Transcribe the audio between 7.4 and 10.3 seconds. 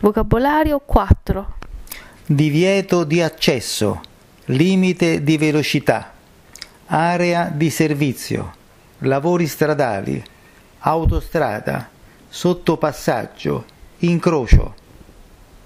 di servizio, lavori stradali,